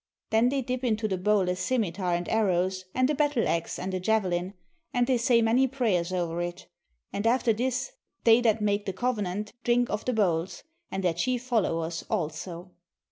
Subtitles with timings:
[0.31, 3.77] Then they dip into the bowl a scimi tar and arrows and a battle axe
[3.77, 4.55] and a javelin,
[4.95, 6.65] and they say many prayers over it;
[7.13, 7.91] and after this
[8.23, 12.03] they that make 19 RUSSIA the covenant drink of the bowls, and their chief followers
[12.09, 12.71] also.